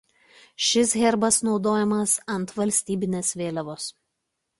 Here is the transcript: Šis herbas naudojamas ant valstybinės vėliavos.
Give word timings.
Šis 0.67 0.93
herbas 1.01 1.37
naudojamas 1.47 2.15
ant 2.37 2.53
valstybinės 2.61 3.31
vėliavos. 3.43 3.87